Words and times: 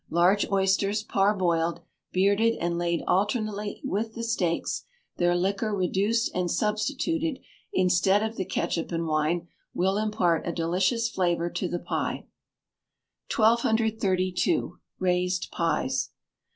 Large 0.09 0.49
oysters, 0.51 1.03
parboiled, 1.03 1.81
bearded, 2.11 2.57
and 2.59 2.75
laid 2.79 3.03
alternately 3.05 3.79
with 3.83 4.15
the 4.15 4.23
steaks 4.23 4.83
their 5.17 5.35
liquor 5.35 5.75
reduced 5.75 6.31
and 6.33 6.49
substituted 6.49 7.37
instead 7.71 8.23
of 8.23 8.35
the 8.35 8.43
ketchup 8.43 8.91
and 8.91 9.05
wine, 9.05 9.47
will 9.75 9.97
impart 9.99 10.47
a 10.47 10.53
delicious 10.53 11.07
flavour 11.07 11.51
to 11.51 11.67
the 11.67 11.77
pie. 11.77 12.25
1232. 13.31 14.79
Raised 14.97 15.51
Pies. 15.51 16.09